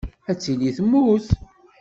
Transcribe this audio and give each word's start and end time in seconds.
Ad 0.29 0.37
tili 0.41 0.71
temmut. 0.77 1.27